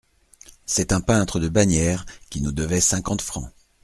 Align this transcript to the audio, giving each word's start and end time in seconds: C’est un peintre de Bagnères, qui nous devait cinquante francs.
C’est 0.65 0.93
un 0.93 0.99
peintre 0.99 1.39
de 1.39 1.47
Bagnères, 1.47 2.07
qui 2.31 2.41
nous 2.41 2.51
devait 2.51 2.81
cinquante 2.81 3.21
francs. 3.21 3.51